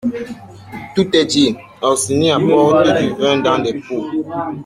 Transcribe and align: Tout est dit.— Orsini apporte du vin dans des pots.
Tout 0.95 1.15
est 1.15 1.25
dit.— 1.25 1.55
Orsini 1.83 2.31
apporte 2.31 2.87
du 3.03 3.09
vin 3.21 3.37
dans 3.37 3.59
des 3.59 3.79
pots. 3.81 4.09